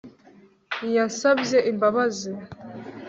[0.95, 2.29] Yansabye imbabazi